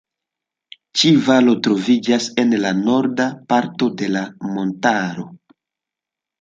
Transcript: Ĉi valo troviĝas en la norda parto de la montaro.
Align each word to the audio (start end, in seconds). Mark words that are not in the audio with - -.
Ĉi 1.01 1.11
valo 1.27 1.53
troviĝas 1.67 2.31
en 2.45 2.57
la 2.65 2.73
norda 2.79 3.29
parto 3.53 3.93
de 4.03 4.11
la 4.17 4.27
montaro. 4.59 5.31